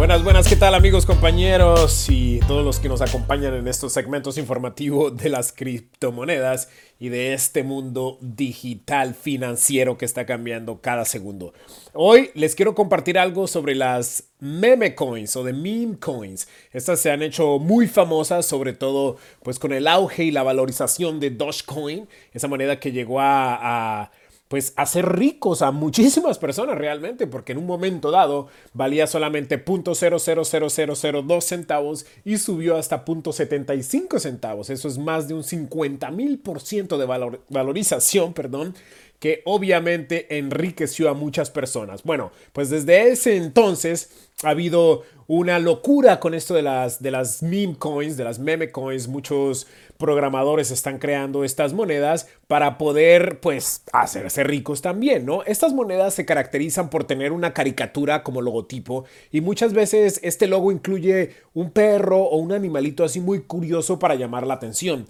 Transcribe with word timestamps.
Buenas, 0.00 0.24
buenas, 0.24 0.48
¿qué 0.48 0.56
tal 0.56 0.74
amigos, 0.74 1.04
compañeros 1.04 2.06
y 2.08 2.40
todos 2.48 2.64
los 2.64 2.80
que 2.80 2.88
nos 2.88 3.02
acompañan 3.02 3.52
en 3.52 3.68
estos 3.68 3.92
segmentos 3.92 4.38
informativos 4.38 5.14
de 5.14 5.28
las 5.28 5.52
criptomonedas 5.52 6.70
y 6.98 7.10
de 7.10 7.34
este 7.34 7.64
mundo 7.64 8.16
digital 8.22 9.14
financiero 9.14 9.98
que 9.98 10.06
está 10.06 10.24
cambiando 10.24 10.80
cada 10.80 11.04
segundo? 11.04 11.52
Hoy 11.92 12.30
les 12.32 12.54
quiero 12.54 12.74
compartir 12.74 13.18
algo 13.18 13.46
sobre 13.46 13.74
las 13.74 14.30
meme 14.38 14.94
coins 14.94 15.36
o 15.36 15.44
de 15.44 15.52
meme 15.52 15.98
coins. 15.98 16.48
Estas 16.72 16.98
se 16.98 17.10
han 17.10 17.20
hecho 17.20 17.58
muy 17.58 17.86
famosas, 17.86 18.46
sobre 18.46 18.72
todo 18.72 19.18
pues 19.42 19.58
con 19.58 19.74
el 19.74 19.86
auge 19.86 20.24
y 20.24 20.30
la 20.30 20.42
valorización 20.42 21.20
de 21.20 21.28
Dogecoin, 21.28 22.08
esa 22.32 22.48
moneda 22.48 22.80
que 22.80 22.92
llegó 22.92 23.20
a, 23.20 24.04
a 24.04 24.12
pues 24.50 24.72
hacer 24.74 25.08
ricos 25.08 25.62
a 25.62 25.70
muchísimas 25.70 26.38
personas 26.38 26.76
realmente, 26.76 27.28
porque 27.28 27.52
en 27.52 27.58
un 27.58 27.66
momento 27.66 28.10
dado 28.10 28.48
valía 28.74 29.06
solamente 29.06 29.64
.00002 29.64 31.40
centavos 31.40 32.04
y 32.24 32.36
subió 32.36 32.76
hasta 32.76 33.04
.75 33.04 34.18
centavos. 34.18 34.68
Eso 34.68 34.88
es 34.88 34.98
más 34.98 35.28
de 35.28 35.34
un 35.34 35.44
50 35.44 36.10
mil 36.10 36.40
por 36.40 36.60
ciento 36.60 36.98
de 36.98 37.06
valorización, 37.48 38.32
perdón, 38.32 38.74
que 39.20 39.42
obviamente 39.44 40.38
enriqueció 40.38 41.10
a 41.10 41.14
muchas 41.14 41.50
personas. 41.50 42.02
Bueno, 42.02 42.32
pues 42.52 42.70
desde 42.70 43.10
ese 43.10 43.36
entonces 43.36 44.10
ha 44.42 44.50
habido 44.50 45.02
una 45.26 45.60
locura 45.60 46.18
con 46.18 46.34
esto 46.34 46.54
de 46.54 46.62
las, 46.62 47.00
de 47.00 47.12
las 47.12 47.42
meme 47.42 47.76
coins, 47.78 48.16
de 48.16 48.24
las 48.24 48.38
meme 48.40 48.72
coins. 48.72 49.06
Muchos 49.06 49.66
programadores 49.98 50.70
están 50.70 50.98
creando 50.98 51.44
estas 51.44 51.72
monedas 51.74 52.26
para 52.48 52.78
poder, 52.78 53.38
pues, 53.38 53.82
hacerse 53.92 54.42
ricos 54.42 54.80
también, 54.80 55.26
¿no? 55.26 55.44
Estas 55.44 55.72
monedas 55.74 56.14
se 56.14 56.24
caracterizan 56.24 56.90
por 56.90 57.04
tener 57.04 57.30
una 57.30 57.52
caricatura 57.52 58.24
como 58.24 58.40
logotipo 58.40 59.04
y 59.30 59.40
muchas 59.42 59.74
veces 59.74 60.18
este 60.24 60.46
logo 60.48 60.72
incluye 60.72 61.34
un 61.54 61.70
perro 61.70 62.22
o 62.22 62.38
un 62.38 62.52
animalito 62.52 63.04
así 63.04 63.20
muy 63.20 63.42
curioso 63.42 63.98
para 63.98 64.14
llamar 64.16 64.46
la 64.46 64.54
atención. 64.54 65.06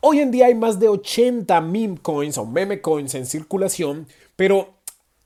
Hoy 0.00 0.20
en 0.20 0.30
día 0.30 0.46
hay 0.46 0.54
más 0.54 0.78
de 0.78 0.88
80 0.88 1.60
meme 1.60 1.98
coins 2.00 2.38
o 2.38 2.46
meme 2.46 2.80
coins 2.80 3.16
en 3.16 3.26
circulación, 3.26 4.06
pero 4.36 4.77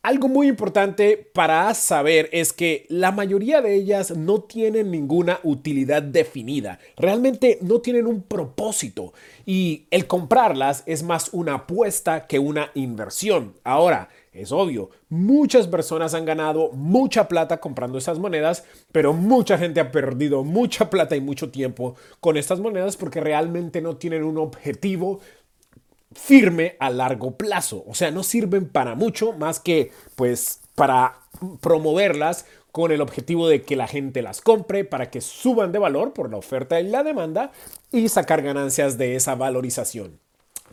algo 0.03 0.27
muy 0.27 0.49
importante 0.49 1.17
para 1.33 1.73
saber 1.73 2.29
es 2.33 2.51
que 2.51 2.85
la 2.89 3.13
mayoría 3.13 3.61
de 3.61 3.73
ellas 3.73 4.15
no 4.15 4.41
tienen 4.41 4.91
ninguna 4.91 5.39
utilidad 5.43 6.03
definida, 6.03 6.77
realmente 6.97 7.57
no 7.61 7.79
tienen 7.79 8.05
un 8.05 8.21
propósito 8.21 9.13
y 9.45 9.85
el 9.91 10.05
comprarlas 10.05 10.83
es 10.87 11.03
más 11.03 11.29
una 11.31 11.53
apuesta 11.53 12.27
que 12.27 12.37
una 12.37 12.69
inversión. 12.73 13.53
Ahora, 13.63 14.09
es 14.33 14.51
obvio, 14.51 14.89
muchas 15.07 15.67
personas 15.67 16.13
han 16.15 16.25
ganado 16.25 16.71
mucha 16.71 17.29
plata 17.29 17.61
comprando 17.61 17.97
estas 17.97 18.19
monedas, 18.19 18.65
pero 18.91 19.13
mucha 19.13 19.57
gente 19.57 19.79
ha 19.79 19.91
perdido 19.91 20.43
mucha 20.43 20.89
plata 20.89 21.15
y 21.15 21.21
mucho 21.21 21.49
tiempo 21.49 21.95
con 22.19 22.35
estas 22.35 22.59
monedas 22.59 22.97
porque 22.97 23.21
realmente 23.21 23.79
no 23.79 23.95
tienen 23.95 24.23
un 24.23 24.37
objetivo 24.37 25.21
firme 26.15 26.75
a 26.79 26.89
largo 26.89 27.37
plazo. 27.37 27.83
O 27.87 27.93
sea, 27.93 28.11
no 28.11 28.23
sirven 28.23 28.67
para 28.67 28.95
mucho 28.95 29.33
más 29.33 29.59
que 29.59 29.91
pues 30.15 30.61
para 30.75 31.19
promoverlas 31.61 32.45
con 32.71 32.91
el 32.91 33.01
objetivo 33.01 33.47
de 33.47 33.61
que 33.61 33.75
la 33.75 33.87
gente 33.87 34.23
las 34.23 34.41
compre 34.41 34.83
para 34.83 35.11
que 35.11 35.21
suban 35.21 35.71
de 35.71 35.79
valor 35.79 36.13
por 36.13 36.31
la 36.31 36.37
oferta 36.37 36.81
y 36.81 36.87
la 36.87 37.03
demanda 37.03 37.51
y 37.91 38.09
sacar 38.09 38.41
ganancias 38.41 38.97
de 38.97 39.15
esa 39.15 39.35
valorización. 39.35 40.19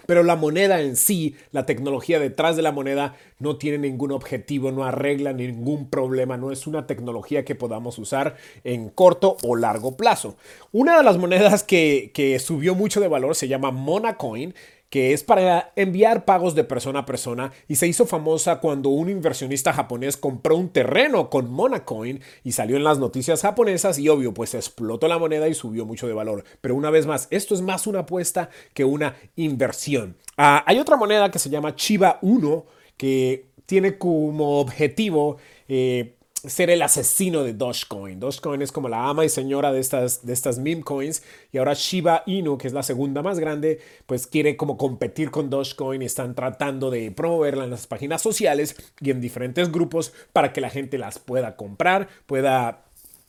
Pero 0.07 0.23
la 0.23 0.35
moneda 0.35 0.81
en 0.81 0.97
sí, 0.97 1.37
la 1.53 1.67
tecnología 1.67 2.19
detrás 2.19 2.57
de 2.57 2.63
la 2.63 2.73
moneda, 2.73 3.15
no 3.39 3.59
tiene 3.59 3.79
ningún 3.79 4.13
objetivo, 4.13 4.73
no 4.73 4.85
arregla 4.85 5.33
ningún 5.33 5.89
problema, 5.89 6.37
no 6.37 6.51
es 6.51 6.67
una 6.67 6.87
tecnología 6.87 7.45
que 7.45 7.55
podamos 7.55 7.99
usar 7.99 8.37
en 8.65 8.89
corto 8.89 9.37
o 9.43 9.55
largo 9.55 9.97
plazo. 9.97 10.37
Una 10.73 10.97
de 10.97 11.05
las 11.05 11.19
monedas 11.19 11.63
que, 11.63 12.11
que 12.15 12.39
subió 12.39 12.75
mucho 12.75 13.01
de 13.01 13.09
valor 13.09 13.37
se 13.37 13.47
llama 13.47 13.71
Monacoin 13.71 14.55
que 14.91 15.13
es 15.13 15.23
para 15.23 15.73
enviar 15.77 16.25
pagos 16.25 16.55
de 16.57 16.65
persona 16.65 17.01
a 17.01 17.07
persona 17.07 17.53
y 17.69 17.77
se 17.77 17.87
hizo 17.87 18.07
famosa 18.07 18.61
cuando 18.61 18.91
un 18.91 19.09
inversionista 19.09 19.73
japonés 19.73 20.17
compró 20.17 20.57
un 20.57 20.69
terreno 20.69 21.31
con 21.31 21.51
Monacoin 21.51 22.21
y 22.43 22.53
salió 22.53 22.77
en 22.77 22.85
las 22.85 22.99
noticias 22.99 23.43
japonesas 23.43 23.99
y 23.99 24.09
obvio 24.09 24.35
pues 24.35 24.55
explotó 24.55 25.07
la 25.07 25.19
moneda 25.19 25.49
y 25.49 25.55
subió 25.55 25.87
mucho 25.87 26.09
de 26.09 26.13
valor. 26.13 26.45
Pero 26.61 26.75
una 26.75 26.91
vez 26.91 27.07
más, 27.07 27.29
esto 27.31 27.55
es 27.55 27.63
más 27.63 27.87
una 27.87 28.01
apuesta 28.01 28.51
que 28.75 28.85
una 28.85 29.15
inversión. 29.37 30.17
Ah, 30.37 30.65
hay 30.67 30.81
otra 30.81 30.97
moneda 30.97 31.31
que 31.31 31.39
se 31.39 31.51
llama 31.51 31.77
Chiba 31.77 32.19
1 32.21 32.67
que 32.97 33.47
tiene 33.67 33.97
como 33.97 34.61
objetivo... 34.61 35.39
Eh, 35.69 36.17
ser 36.47 36.71
el 36.71 36.83
asesino 36.83 37.45
de 37.45 37.53
Dogecoin. 37.53 38.19
Dogecoin 38.19 38.63
es 38.63 38.73
como 38.73 38.89
la 38.89 39.09
ama 39.09 39.25
y 39.25 39.29
señora 39.29 39.73
de 39.73 39.81
estas, 39.81 40.25
de 40.25 40.33
estas 40.33 40.59
meme 40.59 40.83
coins 40.83 41.23
y 41.53 41.59
ahora 41.59 41.75
Shiba 41.75 42.23
Inu, 42.27 42.59
que 42.59 42.67
es 42.67 42.73
la 42.73 42.83
segunda 42.83 43.23
más 43.23 43.39
grande, 43.39 43.81
pues 44.07 44.27
quiere 44.27 44.57
como 44.57 44.77
competir 44.77 45.31
con 45.31 45.51
Dogecoin 45.51 46.03
y 46.03 46.07
están 46.07 46.35
tratando 46.35 46.91
de 46.91 47.11
promoverla 47.11 47.65
en 47.65 47.71
las 47.71 47.87
páginas 47.87 48.23
sociales 48.23 48.77
y 49.01 49.11
en 49.11 49.21
diferentes 49.21 49.71
grupos 49.71 50.13
para 50.33 50.53
que 50.53 50.61
la 50.61 50.71
gente 50.71 50.99
las 50.99 51.19
pueda 51.19 51.57
comprar, 51.57 52.09
pueda 52.27 52.85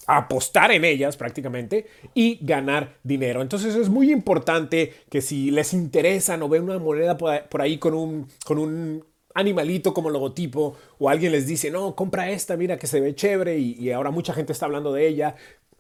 apostar 0.08 0.72
en 0.72 0.84
ellas 0.84 1.18
prácticamente 1.18 1.88
y 2.14 2.40
ganar 2.42 2.98
dinero. 3.04 3.42
Entonces 3.42 3.76
es 3.76 3.90
muy 3.90 4.12
importante 4.12 4.94
que 5.10 5.22
si 5.22 5.52
les 5.52 5.74
interesa 5.74 6.38
o 6.42 6.50
ven 6.50 6.64
una 6.64 6.80
moneda 6.80 7.18
por 7.18 7.62
ahí 7.62 7.78
con 7.78 7.94
un, 7.94 8.28
con 8.46 8.58
un 8.58 9.04
animalito 9.34 9.94
como 9.94 10.10
logotipo 10.10 10.76
o 11.00 11.10
alguien 11.10 11.32
les 11.32 11.48
dice, 11.48 11.72
no, 11.72 11.96
compra 11.96 12.30
esta, 12.30 12.58
mira 12.58 12.78
que 12.78 12.88
se 12.88 13.00
ve 13.00 13.16
chévere 13.16 13.58
y, 13.58 13.92
ahora 13.92 14.12
mucha 14.12 14.34
gente 14.34 14.54
está 14.54 14.66
hablando 14.66 14.94
de 14.94 15.08
ella, 15.08 15.36